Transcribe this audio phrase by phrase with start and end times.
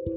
[0.00, 0.08] Hai,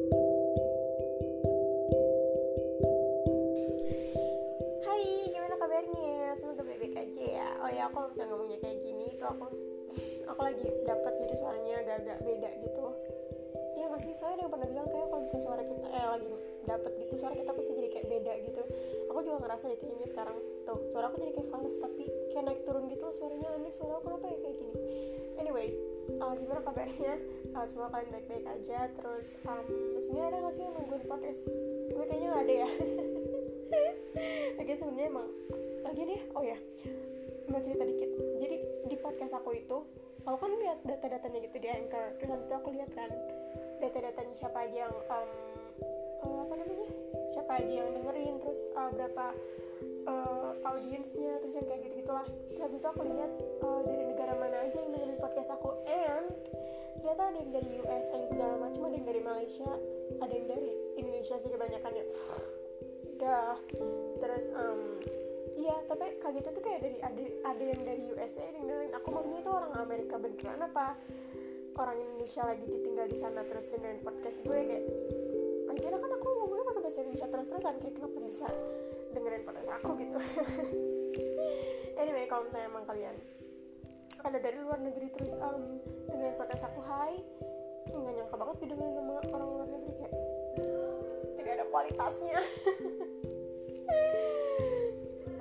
[5.28, 6.32] gimana kabarnya?
[6.40, 7.48] Semoga baik-baik aja ya.
[7.60, 9.52] Oh ya, aku bisa ngomongnya kayak gini tuh aku
[10.32, 12.86] aku lagi dapat jadi suaranya agak-agak beda gitu.
[13.76, 16.32] Ya masih saya yang pernah bilang kayak kalau bisa suara kita eh lagi
[16.64, 18.64] dapat gitu suara kita pasti jadi kayak beda gitu.
[19.14, 22.62] Aku juga ngerasa deh kayaknya sekarang tuh suara aku jadi kayak fals tapi kayak naik
[22.66, 24.76] turun gitu suaranya aneh suara aku kenapa ya kayak gini.
[25.38, 25.68] Anyway,
[26.18, 27.14] uh, gimana kabarnya?
[27.54, 28.90] Uh, semoga kalian baik-baik aja.
[28.98, 29.66] Terus um,
[30.02, 31.44] sebenarnya ada nggak sih yang nungguin podcast?
[31.94, 32.70] Gue kayaknya nggak ada ya.
[34.58, 35.30] Lagi sebenarnya emang
[35.84, 36.58] lagi nih oh ya
[37.54, 38.10] mau cerita dikit
[38.42, 38.58] jadi
[38.90, 39.78] di podcast aku itu
[40.26, 43.14] aku kan lihat data-datanya gitu di anchor terus habis itu aku lihat kan
[43.78, 45.30] data-datanya siapa aja yang um,
[46.26, 46.83] uh, apa namanya
[47.54, 49.26] siapa aja yang dengerin terus uh, berapa
[50.10, 53.30] uh, audiensnya terus yang kayak gitu gitulah terus habis itu aku lihat
[53.62, 56.34] uh, dari negara mana aja yang dengerin podcast aku and
[56.98, 59.70] ternyata ada yang dari USA segala macam ada yang dari Malaysia
[60.18, 62.06] ada yang dari Indonesia sih kebanyakannya
[63.22, 63.54] dah
[64.18, 64.98] terus um,
[65.54, 67.22] iya tapi gitu tuh kayak dari ada
[67.54, 70.98] ada yang dari USA yang dari aku maunya itu orang Amerika beneran apa
[71.78, 74.86] orang Indonesia lagi ditinggal di sana terus dengerin podcast gue kayak
[75.70, 76.23] akhirnya kan aku
[76.94, 78.48] bahasa Indonesia terus terusan kayak kenapa bisa
[79.18, 80.14] dengerin podcast aku gitu.
[82.06, 83.18] Anyway kalau misalnya emang kalian
[84.22, 87.18] ada dari luar negeri terus um, dengerin podcast aku hai
[87.90, 90.14] nggak nyangka banget didengerin sama orang luar negeri kayak
[91.42, 92.38] tidak ada kualitasnya.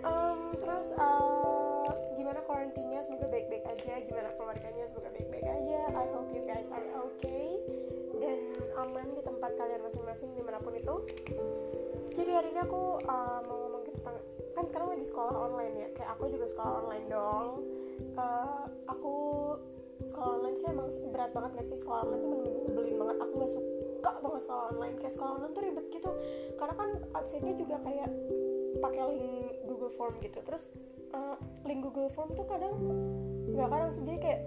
[0.03, 1.87] Um, terus uh,
[2.19, 4.03] gimana karantinnya semoga baik-baik aja.
[4.03, 4.91] Gimana keluarganya?
[4.91, 5.81] Semoga baik-baik aja.
[5.95, 7.55] I hope you guys are okay
[8.83, 10.95] aman di tempat kalian masing-masing di mana pun itu.
[12.13, 14.17] Jadi hari ini aku uh, mau ngomong tentang
[14.53, 17.49] kan sekarang lagi sekolah online ya kayak aku juga sekolah online dong.
[18.19, 19.15] Uh, aku
[20.03, 21.79] sekolah online sih emang berat banget gak sih?
[21.79, 23.17] Sekolah online tuh bener-bener banget.
[23.23, 24.95] Aku gak suka banget sekolah online.
[24.99, 26.11] Kayak sekolah online tuh ribet gitu.
[26.59, 28.11] Karena kan absennya juga kayak
[28.83, 30.39] pakai link Google Form gitu.
[30.43, 30.75] Terus
[31.15, 32.75] uh, link Google Form tuh kadang
[33.55, 34.03] nggak kadang sih.
[34.05, 34.41] Jadi kayak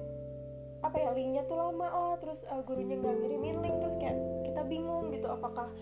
[0.85, 4.15] apa ya linknya tuh lama lah terus uh, gurunya nggak ngirimin link terus kayak
[4.45, 5.73] kita bingung gitu apakah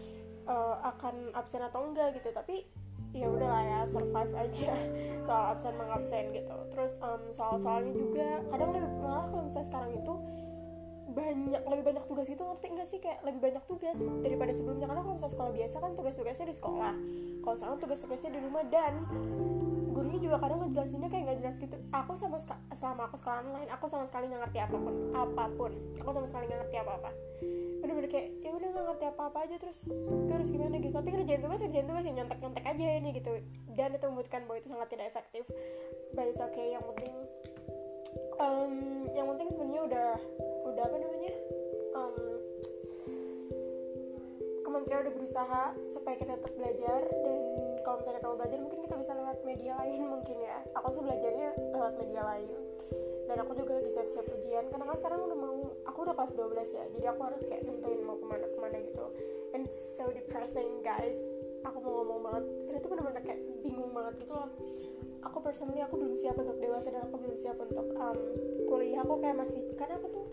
[0.47, 2.31] uh, akan absen atau enggak gitu.
[2.31, 2.65] Tapi
[3.13, 4.73] ya udahlah ya survive aja
[5.25, 6.55] soal absen mengabsen gitu.
[6.73, 10.13] Terus um, soal soalnya juga kadang lebih malah kalau misalnya sekarang itu
[11.13, 12.99] banyak lebih banyak tugas gitu ngerti nggak sih?
[13.03, 14.87] Kayak lebih banyak tugas daripada sebelumnya.
[14.89, 16.93] Karena kalau misalnya sekolah biasa kan tugas-tugasnya di sekolah.
[17.43, 18.93] Kalau sekarang tugas-tugasnya di rumah dan
[20.03, 21.79] gurunya juga kadang ngejelasinnya kayak nggak jelas gitu.
[21.95, 22.35] Aku sama
[22.75, 25.71] selama aku sekolah online aku sama sekali nggak ngerti apa pun apa pun.
[26.03, 27.09] Aku sama sekali nggak ngerti apa-apa.
[27.79, 30.91] Bener-bener kayak ya udah nggak ngerti apa-apa aja terus gue harus gimana gitu.
[30.91, 33.31] Tapi ngerjain tugas ngerjain tugas ya nyontek nyontek aja ini gitu.
[33.71, 35.47] Dan itu membuktikan bahwa itu sangat tidak efektif.
[36.11, 37.15] But it's okay yang penting
[38.43, 40.09] um, yang penting sebenarnya udah
[40.67, 41.33] udah apa namanya
[41.95, 42.15] um,
[44.65, 47.39] kementerian udah berusaha supaya kita tetap belajar dan
[47.83, 50.57] kalau misalnya kita mau belajar mungkin kita bisa lewat media lain mungkin ya.
[50.79, 52.49] Aku sih belajarnya lewat media lain.
[53.23, 55.55] Dan aku juga lagi siap-siap ujian karena kan sekarang udah mau
[55.87, 58.77] aku udah kelas 12 ya jadi aku harus kayak nentuin mau ke mana ke mana
[58.83, 59.05] gitu.
[59.55, 61.15] And it's so depressing guys.
[61.63, 62.43] Aku mau ngomong banget.
[62.67, 64.49] Dan itu bener-bener kayak bingung banget gitu loh.
[65.23, 68.17] Aku personally aku belum siap untuk dewasa dan aku belum siap untuk um,
[68.67, 69.07] kuliah.
[69.07, 70.25] Aku kayak masih karena aku tuh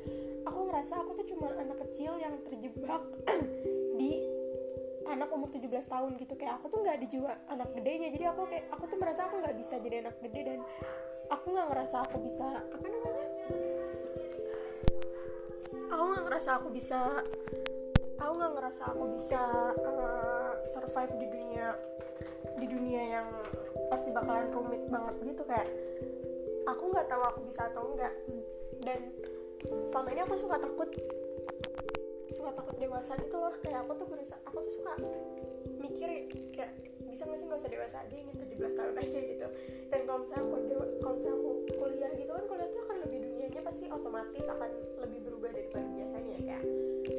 [0.50, 3.02] aku ngerasa aku tuh cuma anak kecil yang terjebak
[4.00, 4.29] di
[5.10, 6.34] anak umur 17 tahun gitu.
[6.38, 8.08] Kayak aku tuh nggak di jiwa anak gedenya.
[8.14, 10.60] Jadi aku kayak aku tuh merasa aku nggak bisa jadi anak gede dan
[11.30, 13.26] aku nggak ngerasa aku bisa apa namanya?
[15.90, 16.98] Aku nggak ngerasa aku bisa
[18.20, 19.42] aku nggak ngerasa aku bisa
[19.80, 21.66] uh, survive di dunia
[22.60, 23.28] di dunia yang
[23.90, 25.42] pasti bakalan rumit banget gitu.
[25.44, 25.68] Kayak
[26.70, 28.14] aku nggak tahu aku bisa atau enggak
[28.86, 29.00] dan
[29.90, 30.88] selama ini aku suka takut
[32.30, 33.54] suka takut dewasa gitu loh.
[33.60, 34.92] Kayak aku tuh berusaha aku tuh suka
[35.82, 36.08] mikir
[36.54, 36.72] kayak
[37.10, 37.96] bisa nggak sih nggak usah dewasa?
[38.06, 39.46] Aja ingin 17 tahun aja gitu.
[39.90, 40.56] Dan kalau misalnya aku
[41.02, 44.70] kalau misalnya aku kuliah gitu kan kuliah tuh akan lebih dunianya pasti otomatis akan
[45.02, 46.64] lebih berubah daripada biasanya kayak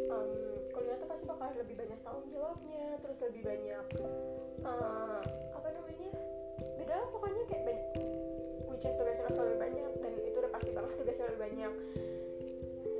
[0.10, 0.30] um,
[0.72, 3.86] kuliah tuh pasti bakal lebih banyak tanggung jawabnya terus lebih banyak
[4.64, 5.22] uh,
[5.56, 6.10] apa namanya
[6.80, 7.88] beda lah pokoknya kayak banyak
[8.72, 11.74] which is tugasnya lebih banyak dan itu udah pasti banget tugasnya lebih banyak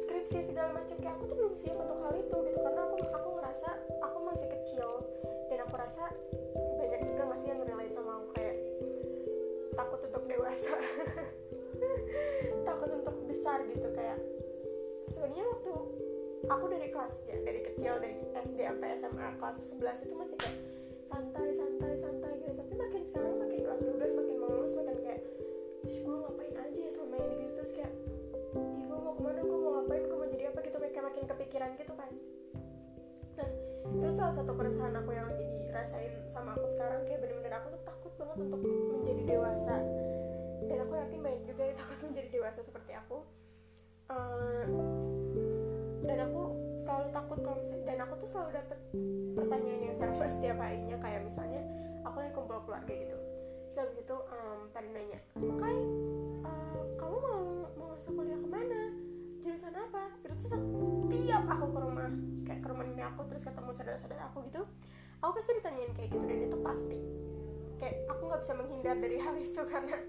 [0.08, 0.98] skripsi segala macam.
[0.98, 3.70] Kayak aku tuh belum siap untuk hal itu gitu karena aku aku ngerasa
[4.02, 4.90] aku masih kecil
[5.50, 6.04] dan aku rasa
[6.78, 8.56] banyak juga masih yang relate sama aku kayak
[9.78, 10.76] takut untuk dewasa.
[12.68, 14.22] Takut untuk besar gitu kayak
[15.10, 15.74] sebenarnya waktu
[16.46, 20.58] aku dari kelas ya dari kecil dari SD sampai SMA kelas 11 itu masih kayak
[21.10, 22.54] santai santai santai gitu.
[22.54, 23.41] Tapi makin sekarang
[34.32, 38.14] salah satu keresahan aku yang lagi dirasain sama aku sekarang kayak bener-bener aku tuh takut
[38.16, 38.64] banget untuk
[39.04, 39.76] menjadi dewasa.
[40.72, 43.28] Dan aku yakin banyak juga yang takut menjadi dewasa seperti aku.
[44.08, 44.64] Uh,
[46.08, 46.42] dan aku
[46.80, 48.80] selalu takut kalau misalnya dan aku tuh selalu dapet
[49.36, 51.62] pertanyaan yang sama setiap harinya kayak misalnya
[52.08, 53.18] aku yang kumpul keluarga gitu.
[53.68, 55.20] Terus habis itu um, pada nanya
[55.60, 55.80] kai
[56.48, 57.44] uh, kamu mau
[57.76, 58.96] mau masuk kuliah ke mana
[59.62, 60.10] jurusan apa?
[60.26, 62.10] Itu tuh setiap aku ke rumah
[62.50, 64.66] kayak ke rumah ini aku terus ketemu saudara-saudara aku gitu
[65.22, 66.98] aku pasti ditanyain kayak gitu dan itu pasti.
[67.78, 70.02] Kayak aku nggak bisa menghindar dari hal itu karena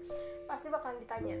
[0.49, 1.37] pasti bakalan ditanya.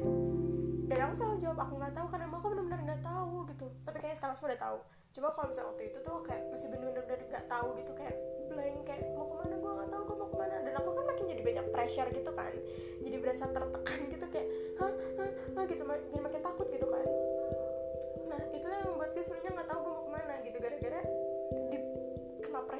[0.85, 3.65] Dan aku selalu jawab aku nggak tahu karena aku benar-benar nggak tahu gitu.
[3.81, 4.77] Tapi kayaknya sekarang sudah tahu.
[5.17, 8.15] Cuma kalau misalnya waktu itu tuh kayak masih benar-benar nggak tahu gitu kayak
[8.45, 10.55] blank kayak mau ke mana gue nggak tahu gue mau ke mana.
[10.61, 12.53] Dan aku kan makin jadi banyak pressure gitu kan.
[13.01, 14.93] Jadi berasa tertekan gitu kayak hah?
[15.17, 15.63] Hah, hah?
[15.65, 15.81] gitu.
[16.13, 16.41] Jadi makin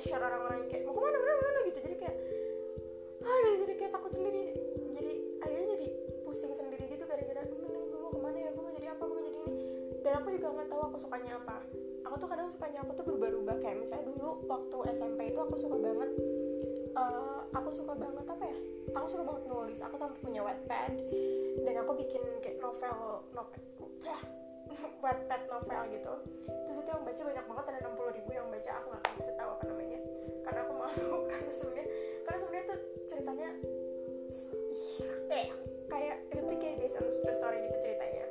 [0.04, 1.80] pressure orang-orang yang kayak mau ke mana mana mana gitu.
[1.80, 2.16] Jadi kayak
[3.24, 4.44] ah jadi kayak takut sendiri.
[5.00, 5.88] Jadi akhirnya jadi
[6.28, 7.56] pusing sendiri gitu gara-gara gue
[7.96, 9.56] mau ke mana ya gue mau jadi apa gue mau jadi ini.
[10.04, 11.58] Dan aku juga nggak tahu aku sukanya apa.
[12.04, 13.56] Aku tuh kadang sukanya aku tuh berubah-ubah.
[13.64, 16.12] Kayak misalnya dulu waktu SMP itu aku suka banget
[17.00, 18.58] uh, aku suka banget apa ya?
[19.00, 19.80] Aku suka banget nulis.
[19.88, 21.00] Aku sampai punya Wattpad.
[21.64, 23.64] Dan aku bikin kayak novel novel
[24.74, 26.14] ya Wattpad novel gitu.
[26.50, 29.50] Terus itu yang baca banyak banget ada 60 ribu yang baca aku nggak bisa tahu
[29.54, 30.00] apa namanya.
[30.44, 31.88] Karena aku malu karena sebenarnya
[32.25, 33.50] karena sebenarnya tuh ceritanya
[35.30, 35.48] eh
[35.92, 38.25] kayak itu kayak based on story gitu ceritanya.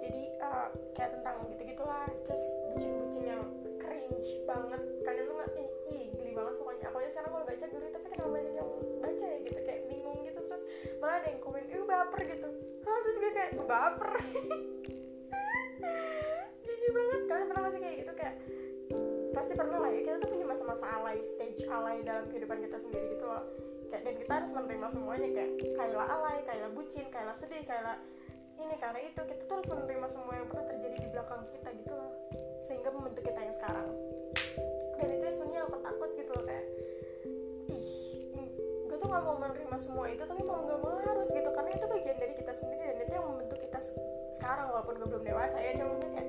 [0.00, 2.44] Jadi uh, kayak tentang gitu gitulah terus
[2.76, 3.42] bucin-bucin yang
[3.80, 4.82] cringe banget.
[5.06, 6.84] Kalian tuh nggak ih, ih geli banget pokoknya.
[6.92, 10.18] Aku aja sekarang kalau baca geli tapi kenapa banyak yang baca ya gitu kayak bingung
[10.28, 10.40] gitu.
[10.44, 10.62] Terus
[11.00, 12.48] malah ada yang komen ih baper gitu.
[12.84, 14.12] Hah terus gue kayak baper
[16.60, 18.12] jijik banget kalian pernah masih kayak gitu?
[18.16, 18.34] Kayak
[19.30, 23.16] pasti pernah lah ya kita tuh punya masa-masa alay stage alay dalam kehidupan kita sendiri
[23.16, 23.44] gitu loh.
[23.90, 27.98] Kayak dan kita harus menerima semuanya kayak Kayla alay, Kayla bucin, Kayla sedih, Kayla
[28.60, 29.20] ini Kayla itu.
[29.24, 32.10] Kita tuh harus menerima semua yang pernah terjadi di belakang kita gitu loh.
[32.66, 33.88] Sehingga membentuk kita yang sekarang.
[35.00, 36.66] Dan itu sebenarnya aku takut gitu loh kayak
[37.70, 38.48] ih
[38.90, 41.50] gue tuh gak mau menerima semua itu tapi mau gak mau harus gitu.
[41.50, 43.80] Karena itu bagian dari kita sendiri dan itu yang membentuk kita
[44.30, 46.28] sekarang walaupun gue belum dewasa ya cuma kayak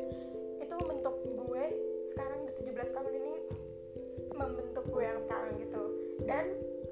[0.62, 1.64] itu membentuk gue
[2.10, 3.34] sekarang di 17 tahun ini
[4.34, 5.84] membentuk gue yang sekarang gitu.
[6.26, 6.46] Dan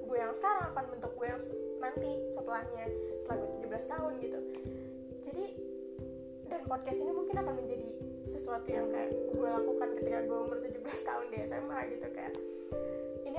[0.06, 1.40] gue yang sekarang akan bentuk gue yang
[1.80, 2.84] nanti setelahnya
[3.22, 4.40] setelah gue 17 tahun gitu.
[5.26, 5.44] Jadi
[6.50, 7.88] dan podcast ini mungkin akan menjadi
[8.26, 12.34] sesuatu yang kayak gue lakukan ketika gue umur 17 tahun di SMA gitu kayak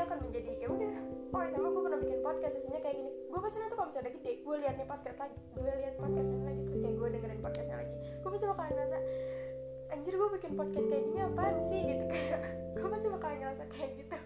[0.01, 0.94] ini akan menjadi ya udah
[1.30, 3.12] oh SMA gue pernah bikin podcast isinya kayak gini.
[3.30, 6.62] Gue pasti nanti kalau misalnya udah gede gue liatnya podcast lagi gue liat podcastnya lagi
[6.65, 8.98] terus kayak gue dengerin podcastnya lagi gue pasti bakalan ngerasa
[9.94, 11.80] anjir gue bikin podcast kayak gini apaan sih?
[11.86, 12.42] Gitu kayak
[12.81, 14.18] gue pasti bakalan ngerasa kayak gitu.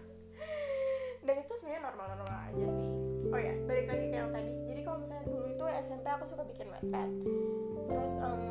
[1.28, 2.88] Dan itu sebenarnya normal-normal aja sih.
[3.28, 4.52] Oh ya balik lagi ke yang tadi.
[4.64, 7.10] Jadi kalau misalnya dulu itu SMP aku suka bikin Wattpad
[7.86, 8.42] terus um,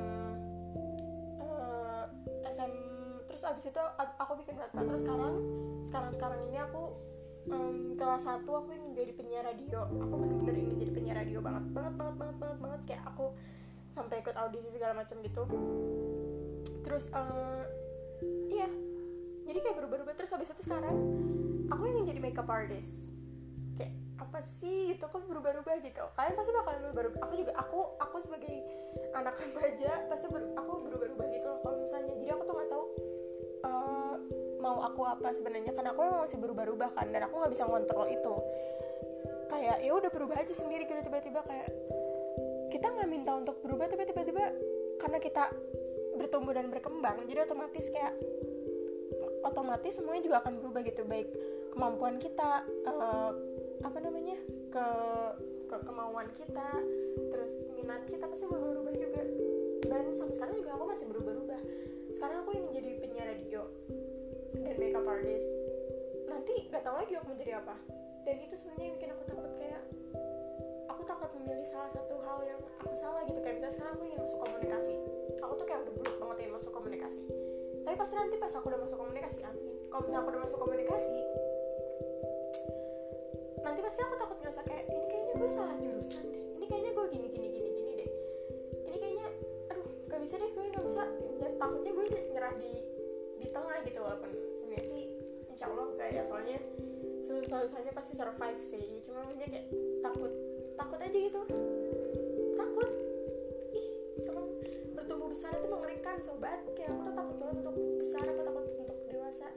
[1.42, 2.06] uh,
[2.54, 2.74] SM
[3.26, 3.82] terus abis itu
[4.22, 5.34] aku bikin Wattpad terus sekarang
[5.90, 7.15] sekarang sekarang ini aku
[7.52, 9.86] um, kelas satu aku ingin jadi penyiar radio.
[9.86, 12.82] Aku bener-bener ingin jadi penyiar radio banget banget banget banget banget banget.
[12.90, 13.26] Kayak aku
[13.96, 15.44] sampai ikut audisi segala macam gitu.
[16.86, 17.64] Terus uh,
[18.50, 18.70] iya.
[19.46, 20.14] Jadi kayak berubah-ubah.
[20.18, 20.96] Terus habis itu sekarang
[21.70, 23.14] aku ingin jadi makeup artist.
[23.78, 25.06] Kayak apa sih gitu?
[25.06, 26.04] Kok berubah-ubah gitu?
[26.18, 28.56] Kalian pasti bakal berubah aku juga aku aku sebagai
[29.16, 31.25] anak remaja pasti ber, aku berubah-ubah
[34.86, 38.36] aku apa sebenarnya karena aku masih berubah-ubah kan dan aku nggak bisa ngontrol itu.
[39.50, 41.70] Kayak ya udah berubah aja sendiri gitu tiba-tiba kayak
[42.74, 44.52] kita nggak minta untuk berubah tapi tiba-tiba
[45.00, 45.48] karena kita
[46.16, 48.16] bertumbuh dan berkembang jadi otomatis kayak
[49.44, 51.02] otomatis semuanya juga akan berubah gitu.
[51.06, 51.30] Baik
[51.72, 53.32] kemampuan kita uh,
[53.84, 54.38] apa namanya
[54.72, 54.88] ke
[55.66, 56.70] ke kemauan kita
[57.32, 59.22] terus minat kita pasti berubah-ubah juga.
[59.86, 61.62] Dan sampai sekarang juga aku masih berubah-ubah.
[62.18, 63.62] Sekarang aku ingin jadi penyiar radio
[65.06, 65.46] makeup
[66.26, 67.76] nanti nggak tahu lagi aku mau jadi apa.
[68.26, 69.84] Dan itu sebenarnya yang bikin aku takut kayak
[70.90, 73.38] aku takut memilih salah satu hal yang aku salah gitu.
[73.40, 74.96] Kayak misalnya sekarang aku ingin masuk komunikasi.
[75.46, 77.24] Aku tuh kayak udah bulat banget ingin masuk komunikasi.
[77.86, 79.66] Tapi pasti nanti pas aku udah masuk komunikasi amin.
[79.94, 81.18] Kalau misalnya aku udah masuk komunikasi
[83.66, 86.44] nanti pasti aku takut ngerasa kayak ini kayaknya gue salah jurusan deh.
[86.54, 88.10] Ini kayaknya gue gini gini gini gini deh.
[88.86, 89.28] Ini kayaknya
[89.74, 91.04] aduh gak bisa deh gue gak bisa.
[91.42, 92.72] Ya, takutnya gue nyerah di
[93.42, 94.32] di tengah gitu walaupun
[95.66, 96.60] insya Allah gak ya soalnya
[97.26, 98.86] susah-susahnya pasti survive sih.
[99.02, 99.66] Cuma punya kayak
[100.06, 100.30] takut
[100.78, 101.42] takut aja gitu.
[102.54, 102.90] Takut.
[103.74, 103.88] Ih
[104.22, 104.46] serem.
[104.94, 106.62] Bertumbuh besar itu mengerikan sobat.
[106.78, 109.48] Kayak aku tuh takut banget untuk besar aku takut untuk dewasa.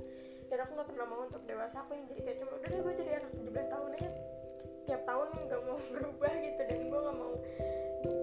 [0.48, 2.94] Dan aku nggak pernah mau untuk dewasa aku yang jadi kayak cuma udah deh gue
[3.04, 4.10] jadi anak 17 tahun aja.
[4.88, 7.34] Tiap tahun nggak mau berubah gitu dan gue nggak mau.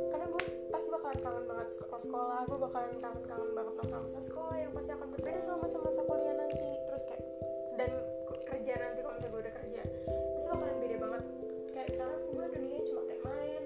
[0.10, 2.40] Karena gue pasti bakalan kangen banget sekolah sekolah.
[2.50, 6.70] Gue bakalan kangen kangen banget masa-masa sekolah yang pasti akan berbeda sama masa-masa kuliah nanti.
[6.90, 7.25] Terus kayak
[7.76, 7.92] dan
[8.46, 9.82] kerja nanti kalau misalnya gue udah kerja
[10.36, 11.24] pasti bakalan beda banget.
[11.76, 13.64] Kayak sekarang gue dunia cuma kayak main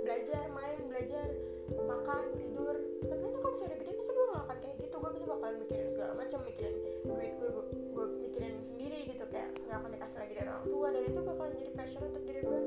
[0.00, 1.26] belajar main belajar
[1.70, 2.74] makan tidur.
[3.06, 4.94] Tapi nanti kalau misalnya udah gede pasti gue gak akan kayak gitu.
[4.96, 6.76] Gue pasti bakalan mikirin segala macam mikirin
[7.06, 7.50] duit gue
[7.90, 9.24] gue, mikirin sendiri gitu.
[9.28, 10.86] Kayak nggak akan dikasih lagi dari orang tua.
[10.94, 12.60] Dan itu bakalan jadi pressure untuk diri gue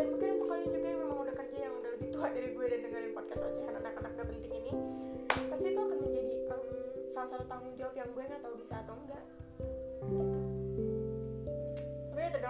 [0.00, 2.66] dan mungkin untuk kalian juga yang memang udah kerja yang udah lebih tua dari gue
[2.72, 4.72] dan dengerin podcast ocehan anak-anak gak penting ini
[5.52, 6.62] pasti itu akan menjadi um,
[7.12, 9.20] salah satu tanggung jawab yang gue nggak tahu bisa atau enggak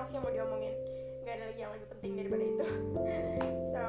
[0.00, 0.74] else yang mau diomongin
[1.20, 2.66] nggak ada lagi yang lebih penting daripada itu
[3.76, 3.84] so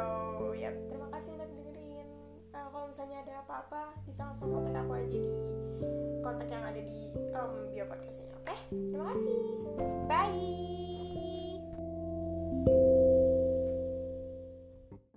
[0.51, 0.75] ya yep.
[0.91, 2.07] terima kasih udah dengerin
[2.51, 5.23] uh, kalau misalnya ada apa-apa bisa langsung kontak aku aja di
[6.19, 8.59] kontak yang ada di um, bio podcast ini oke okay?
[8.75, 9.37] terima kasih
[10.11, 10.90] bye